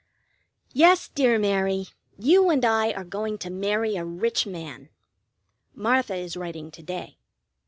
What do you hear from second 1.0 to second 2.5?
dear Mary, you